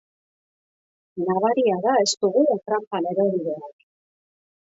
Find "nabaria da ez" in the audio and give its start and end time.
1.27-2.13